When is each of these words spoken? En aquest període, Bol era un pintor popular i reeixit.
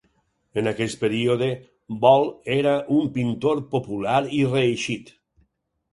En 0.59 0.67
aquest 0.69 0.97
període, 1.01 1.49
Bol 2.05 2.25
era 2.55 2.73
un 2.97 3.07
pintor 3.19 3.65
popular 3.77 4.19
i 4.39 4.45
reeixit. 4.55 5.17